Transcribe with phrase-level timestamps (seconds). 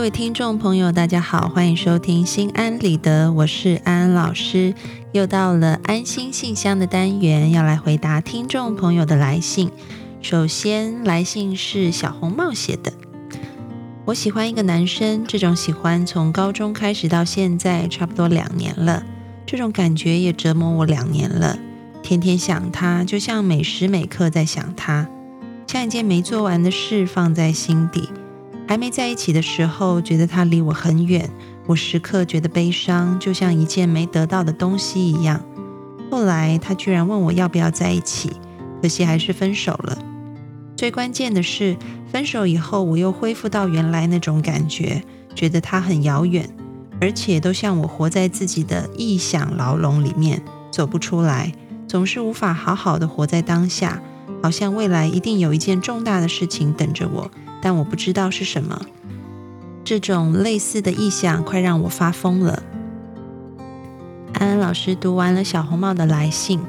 [0.00, 4.72] 各位听众朋友，大家好，欢迎收听心安理得，我是安安老师。
[5.12, 9.70] 又到了安心信箱的单元，要来回答听众朋友的来信。
[10.22, 12.90] 首先，来信是小红帽写的。
[14.06, 19.02] 我喜欢一个男生，这种喜欢从高中开始到现在，差不多两年了。
[19.44, 21.58] 这种感觉也折磨我两年了，
[22.02, 25.06] 天天想他，就像每时每刻在想他，
[25.66, 28.08] 像一件没做完的事放在心底。
[28.70, 31.28] 还没在一起的时候，觉得他离我很远，
[31.66, 35.40] 我时刻觉得悲伤，就像一件没得到的东西一样。
[36.08, 38.30] 后来他居然问我要不要在一起，
[38.80, 39.98] 可惜还是分手了。
[40.76, 41.76] 最关键的是，
[42.12, 45.02] 分手以后我又恢复到原来那种感觉，
[45.34, 46.48] 觉得他很遥远，
[47.00, 50.40] 而且都像我活在自己的臆想牢笼里面，
[50.70, 51.52] 走不出来，
[51.88, 54.00] 总是无法好好的活在当下，
[54.40, 57.28] 好像未来一定有一件重大的事情等着我。
[57.60, 58.80] 但我不知道是什么，
[59.84, 62.62] 这种类似的意象快让我发疯了。
[64.32, 66.60] 安安老师读完了小红帽的来信，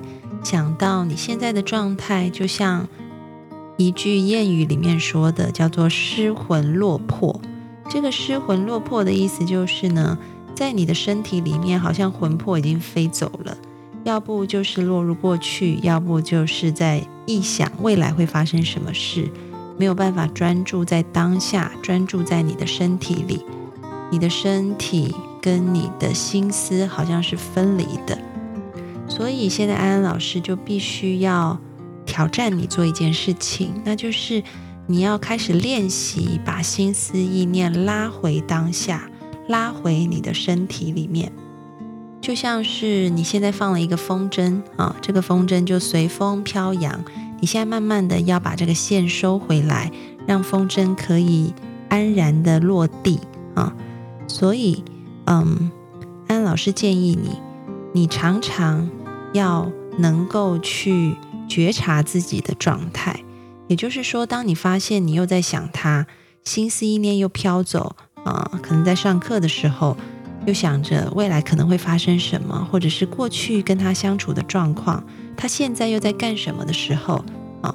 [0.43, 2.87] 想到你现在的状态，就像
[3.77, 7.39] 一句谚语里面说的，叫做“失魂落魄”。
[7.89, 10.17] 这个“失魂落魄”的意思就是呢，
[10.53, 13.55] 在你的身体里面，好像魂魄已经飞走了，
[14.03, 19.29] 要不就是落入过去，要不就是在臆想未来会发生什么事。
[19.81, 23.43] 没有办法专注在当下，专注在你的身体里，
[24.11, 28.15] 你的身体跟你的心思好像是分离的，
[29.07, 31.59] 所以现在安安老师就必须要
[32.05, 34.43] 挑战你做一件事情，那就是
[34.85, 39.09] 你要开始练习把心思意念拉回当下，
[39.47, 41.31] 拉回你的身体里面，
[42.21, 47.03] 就像是你现在放了一个风筝啊，这个风筝就随风飘扬。
[47.41, 49.91] 你现在慢慢的要把这个线收回来，
[50.27, 51.53] 让风筝可以
[51.89, 53.19] 安然的落地
[53.55, 53.73] 啊。
[54.27, 54.83] 所以，
[55.25, 55.71] 嗯，
[56.27, 57.37] 安老师建议你，
[57.93, 58.87] 你常常
[59.33, 61.15] 要能够去
[61.49, 63.23] 觉察自己的状态。
[63.67, 66.05] 也就是说，当你发现你又在想他，
[66.43, 69.97] 心思意念又飘走啊，可能在上课的时候
[70.45, 75.03] 又想着未来可能会发生什么，或者是过去跟他相处的状况。
[75.41, 77.25] 他现在又在干什么的时候
[77.63, 77.73] 啊？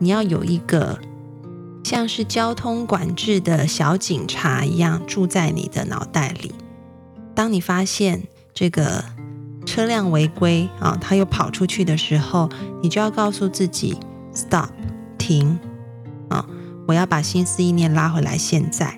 [0.00, 0.98] 你要有一个
[1.84, 6.52] 像是交通管制的小警察一样住在你的脑袋里。
[7.32, 9.04] 当你发现这个
[9.64, 12.50] 车辆违规啊，他又跑出去的时候，
[12.82, 13.96] 你就要告诉自己
[14.34, 14.70] “stop”，
[15.16, 15.56] 停
[16.28, 16.44] 啊！
[16.88, 18.36] 我要把心思意念拉回来。
[18.36, 18.96] 现在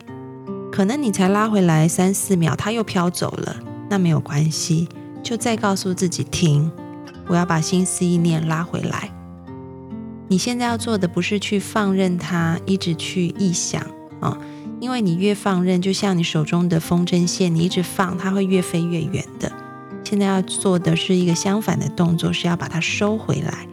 [0.73, 3.55] 可能你才拉回来三四秒，他又飘走了，
[3.91, 4.89] 那没有关系，
[5.23, 6.73] 就再告诉自己停。
[7.27, 9.11] 我要把心思意念拉回来。
[10.29, 13.83] 你现在要做的不是去放任它一直去臆想
[14.21, 14.39] 啊，
[14.81, 19.53] 因为你越放任，就像你手中的风筝线，你一直放，它会越飞越远的。
[20.05, 23.67] 现在要做的是一个相反的动作，是要把它收回来。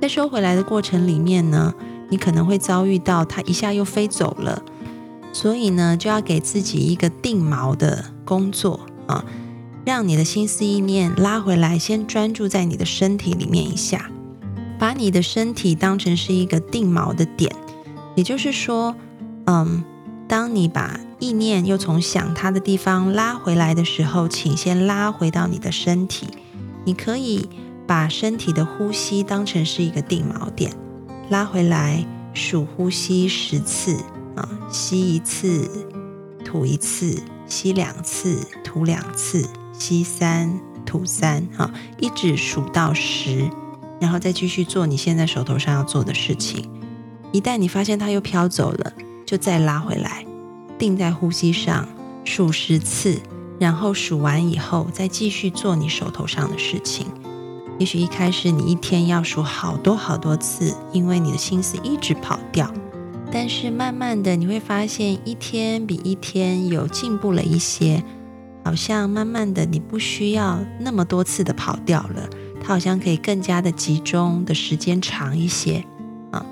[0.00, 1.74] 在收回来的过程里面呢，
[2.08, 4.62] 你可能会遭遇到它一下又飞走了，
[5.32, 9.24] 所以呢，就要给自己一个定锚的工作啊。
[9.84, 14.10] 让你的心思意念拉回来，先专注在你的身体里面一下，
[14.78, 17.50] 把你的身体当成是一个定锚的点。
[18.14, 18.94] 也就是说，
[19.46, 19.82] 嗯，
[20.28, 26.28] 当你把意念又从想它的地方拉回来的时候，请先拉回到你的身体。
[26.84, 27.48] 你可以
[27.86, 30.72] 把身体的呼吸当成是一个定锚点，
[31.30, 32.04] 拉回来
[32.34, 33.96] 数呼吸十次
[34.36, 35.70] 啊，吸一次，
[36.44, 39.46] 吐一次，吸两次，吐两次。
[39.80, 43.50] 吸三吐三，哈，一直数到十，
[43.98, 46.68] 然后再继续做你现在手头上要做的事情。
[47.32, 48.92] 一旦你发现它又飘走了，
[49.24, 50.24] 就再拉回来，
[50.78, 51.88] 定在呼吸上，
[52.24, 53.18] 数十次，
[53.58, 57.06] 然后数完以后再继续做你手头上的事情。
[57.78, 62.70] 也许一开始你一天要数好多好多次，因为你的心思一直跑掉。
[63.32, 68.04] 但是慢慢的你会发现，一天比一天有进步了一些。
[68.64, 72.28] 好像慢慢的，你不需要那么多次的跑掉了，
[72.60, 75.84] 它好像可以更加的集中的时间长一些
[76.30, 76.44] 啊，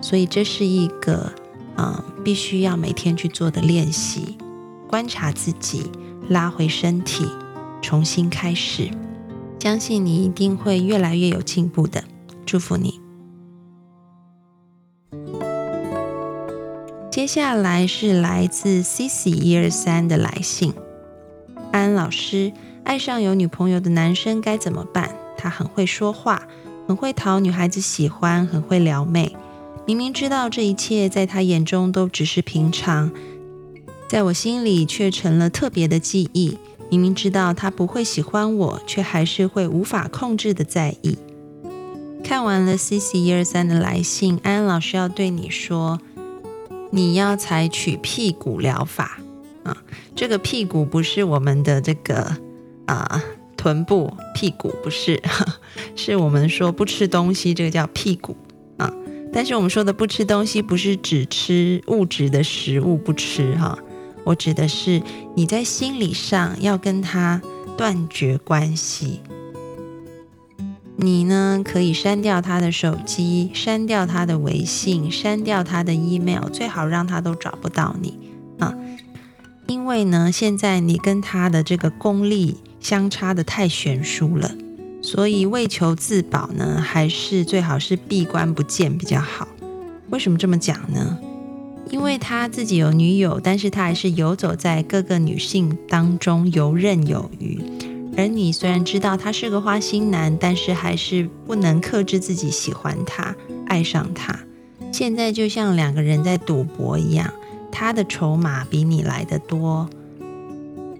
[0.00, 1.32] 所以这是一个
[1.76, 4.36] 啊必须要每天去做的练习，
[4.88, 5.90] 观察自己，
[6.28, 7.24] 拉回身体，
[7.80, 8.90] 重新开始，
[9.60, 12.02] 相信你一定会越来越有进步的，
[12.44, 13.00] 祝福你。
[17.10, 20.72] 接下来是来自 C C 一二三的来信。
[21.72, 22.52] 安安老师
[22.84, 25.10] 爱上有女朋友的男生该怎么办？
[25.36, 26.42] 他很会说话，
[26.86, 29.34] 很会讨女孩子喜欢，很会撩妹。
[29.86, 33.10] 明明知道这一切在他眼中都只是平常，
[34.08, 36.58] 在我心里却成了特别的记忆。
[36.90, 41.16] 明明知道他不会喜欢我，却还是会无法控制的在意。
[42.22, 45.98] 看完了 C C 一二三的来信，安安老师要对你说，
[46.90, 49.18] 你要采取屁股疗法
[49.64, 49.78] 啊！
[50.14, 52.36] 这个屁股不是我们的这个
[52.86, 53.22] 啊
[53.56, 55.20] 臀部屁股，不是，
[55.96, 58.36] 是我们说不吃东西，这个叫屁股
[58.76, 58.92] 啊。
[59.32, 63.78] 但是我们说的不吃东西，不是只吃物质的食物不吃哈。
[64.24, 65.02] 我指的是
[65.34, 67.40] 你在心理上要跟他
[67.76, 69.20] 断绝关系。
[70.96, 78.16] 你呢，可以删掉他的手机，删掉他的微信，删掉他的 email，最好让他都找不到你
[78.60, 78.72] 啊！
[79.72, 84.54] 因为呢，现在你跟他的这个功力相差的太悬殊了，
[85.00, 89.48] 所以为求自保呢，还是最好是闭关不见比较好。
[90.10, 91.18] 为什么这么讲呢？
[91.88, 97.58] 因为他自己有女友，但是他还是游走在各个女性当中游刃有余。
[98.14, 103.34] 而你虽然知道他是个花心男，但是还是不能克制自己喜欢他、
[103.66, 104.38] 爱上他。
[104.92, 107.32] 现在就像两个人在赌博一样，
[107.72, 109.88] 他的筹码比你来的多，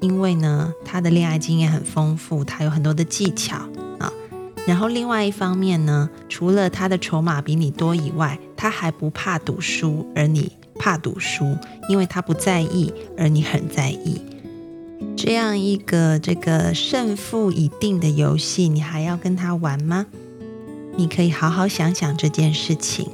[0.01, 3.59] 因为呢，他的恋爱经验很丰富，他有很多的技巧
[4.01, 4.11] 啊。
[4.67, 11.57] 然后另外一方面呢，除了他的筹码比你多以外，他还不怕赌输，而你怕赌输，
[11.89, 14.21] 因为他不在意，而你很在意。
[15.17, 20.07] 这样一个这个胜负已定的游戏，你还要跟他玩吗？
[20.97, 23.09] 你可以好好想想这件事情。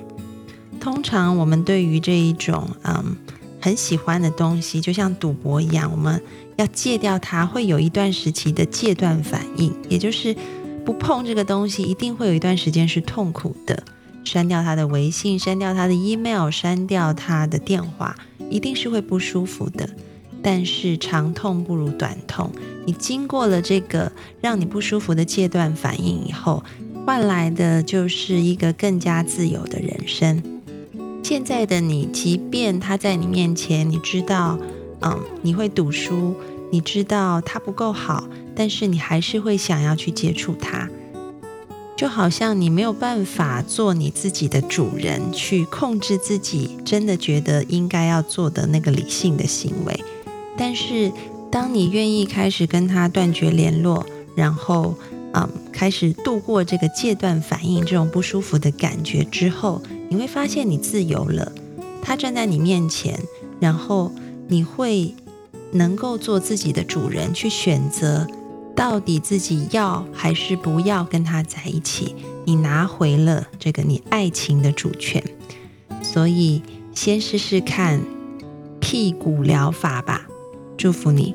[0.81, 3.17] 通常我们对于这一种嗯
[3.61, 6.23] 很喜欢的东西，就像赌博一样，我们
[6.57, 10.35] 要戒掉它，会有一段时期的戒断反应，也就是
[10.85, 13.83] 不碰这个东西，一定会有一段时间是痛苦的。
[14.25, 18.15] 删掉他的微信，删掉他的 email，删掉他的电话，
[18.51, 19.89] 一定是会不舒服的。
[20.43, 22.51] 但是长痛不如短痛，
[22.85, 26.63] 你经过了这个让你不舒服的戒断反应以后，
[27.07, 30.43] 换来的就是一个更加自由的人生。
[31.23, 34.59] 现在的你，即便他在你面前，你知道，
[35.03, 36.35] 嗯，你会赌输，
[36.73, 40.89] 你知道他不够好，但是你还是会想要去接触他，
[41.97, 50.05] 就好像你没有办法做你自己的主人，去控制自己真的觉得应该要做的那个理性的行为。
[50.57, 51.13] 但是，
[51.51, 54.95] 当你愿意开始跟他断绝联络，然后，
[55.35, 61.53] 嗯，开始度过这个戒断反应这种不舒服的感觉之后，你会发现你自由了。
[62.03, 63.21] 他站在你面前，
[63.61, 64.11] 然后
[64.49, 65.15] 你会
[65.73, 68.27] 能够做自己的主人，去选择
[68.75, 72.15] 到底自己要还是不要跟他在一起。
[72.47, 75.23] 你拿回了这个你爱情的主权。
[76.03, 76.63] 所以，
[76.95, 78.01] 先试试看
[78.81, 80.27] 屁股疗法吧。
[80.79, 81.35] 祝福你。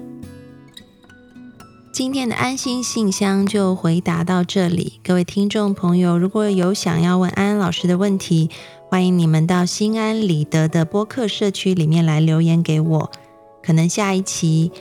[1.94, 5.00] 今天的安心信箱就回答到这里。
[5.04, 8.50] 各位听众朋友，如果有想要问安安老师的问题，
[8.90, 13.12] 欢迎你们到心安理得的播客社区里面来留言给我。
[13.62, 14.72] 可能下一期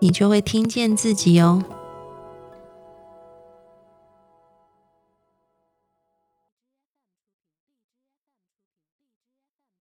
[0.00, 1.64] 你就会听见自己哦。